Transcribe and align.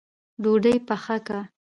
ډوډۍ 0.41 0.75
پخه 0.87 1.17
که 1.25 1.39